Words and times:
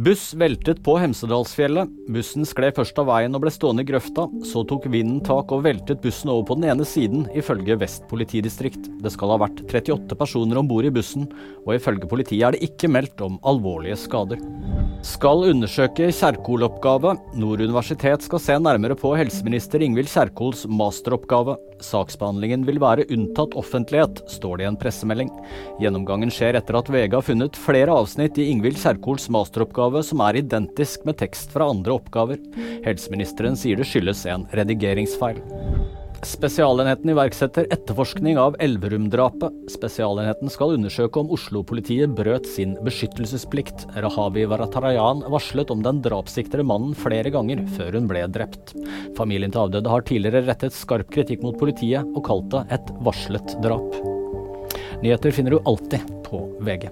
Buss 0.00 0.30
veltet 0.32 0.78
på 0.80 0.94
Hemsedalsfjellet. 0.96 1.90
Bussen 2.14 2.46
skled 2.48 2.72
først 2.78 2.96
av 3.02 3.10
veien 3.10 3.34
og 3.36 3.42
ble 3.42 3.50
stående 3.52 3.84
i 3.84 3.88
grøfta. 3.90 4.24
Så 4.48 4.62
tok 4.64 4.86
vinden 4.88 5.18
tak 5.26 5.52
og 5.52 5.66
veltet 5.66 6.00
bussen 6.00 6.30
over 6.32 6.46
på 6.48 6.56
den 6.56 6.70
ene 6.72 6.86
siden, 6.88 7.26
ifølge 7.36 7.76
Vest 7.82 8.06
politidistrikt. 8.08 8.88
Det 9.04 9.12
skal 9.12 9.34
ha 9.34 9.42
vært 9.42 9.60
38 9.66 10.16
personer 10.16 10.62
om 10.62 10.70
bord 10.70 10.88
i 10.88 10.94
bussen, 10.94 11.28
og 11.66 11.74
ifølge 11.76 12.08
politiet 12.08 12.46
er 12.46 12.56
det 12.56 12.70
ikke 12.70 12.88
meldt 12.88 13.20
om 13.26 13.36
alvorlige 13.44 13.98
skader. 14.00 14.40
Skal 15.00 15.46
undersøke 15.48 16.10
Kjerkol-oppgave. 16.12 17.14
Nord 17.40 17.62
universitet 17.64 18.26
skal 18.26 18.42
se 18.44 18.56
nærmere 18.60 18.92
på 19.00 19.14
helseminister 19.16 19.80
Ingvild 19.80 20.10
Kjerkols 20.12 20.66
masteroppgave. 20.68 21.54
Saksbehandlingen 21.80 22.66
vil 22.68 22.82
være 22.82 23.06
unntatt 23.08 23.56
offentlighet, 23.56 24.20
står 24.28 24.60
det 24.60 24.66
i 24.66 24.68
en 24.68 24.78
pressemelding. 24.80 25.32
Gjennomgangen 25.80 26.32
skjer 26.34 26.60
etter 26.60 26.76
at 26.82 26.92
VG 26.92 27.16
har 27.16 27.24
funnet 27.24 27.56
flere 27.56 27.96
avsnitt 27.96 28.36
i 28.36 28.50
Ingvild 28.52 28.76
Kjerkols 28.82 29.30
masteroppgave 29.32 30.04
som 30.04 30.20
er 30.28 30.42
identisk 30.42 31.08
med 31.08 31.16
tekst 31.24 31.56
fra 31.56 31.70
andre 31.72 31.96
oppgaver. 31.96 32.42
Helseministeren 32.84 33.56
sier 33.56 33.80
det 33.80 33.88
skyldes 33.88 34.26
en 34.28 34.44
redigeringsfeil. 34.52 35.40
Spesialenheten 36.22 37.10
iverksetter 37.10 37.66
etterforskning 37.72 38.38
av 38.38 38.56
Elverum-drapet. 38.60 39.54
Spesialenheten 39.72 40.52
skal 40.52 40.74
undersøke 40.74 41.22
om 41.22 41.30
Oslo-politiet 41.32 42.12
brøt 42.16 42.44
sin 42.48 42.74
beskyttelsesplikt. 42.84 43.86
Rahavi 43.96 44.44
Varatarayan 44.50 45.24
varslet 45.32 45.72
om 45.72 45.80
den 45.84 46.02
drapssiktede 46.04 46.66
mannen 46.66 46.92
flere 46.92 47.32
ganger 47.32 47.64
før 47.78 47.96
hun 47.96 48.10
ble 48.10 48.26
drept. 48.28 48.74
Familien 49.16 49.54
til 49.54 49.64
avdøde 49.64 49.94
har 49.94 50.04
tidligere 50.04 50.44
rettet 50.50 50.76
skarp 50.76 51.08
kritikk 51.14 51.40
mot 51.46 51.56
politiet 51.60 52.04
og 52.12 52.24
kalt 52.28 52.52
det 52.52 52.66
et 52.76 52.92
varslet 53.00 53.56
drap. 53.64 53.96
Nyheter 55.00 55.32
finner 55.32 55.56
du 55.56 55.64
alltid 55.64 56.04
på 56.28 56.44
VG. 56.60 56.90